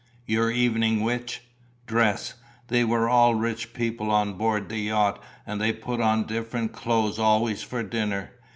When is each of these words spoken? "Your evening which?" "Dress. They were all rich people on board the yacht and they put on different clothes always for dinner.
"Your 0.25 0.49
evening 0.49 1.01
which?" 1.01 1.43
"Dress. 1.85 2.33
They 2.69 2.83
were 2.83 3.07
all 3.07 3.35
rich 3.35 3.71
people 3.71 4.09
on 4.09 4.33
board 4.33 4.67
the 4.67 4.79
yacht 4.79 5.21
and 5.45 5.61
they 5.61 5.71
put 5.71 6.01
on 6.01 6.23
different 6.25 6.73
clothes 6.73 7.19
always 7.19 7.61
for 7.61 7.83
dinner. 7.83 8.31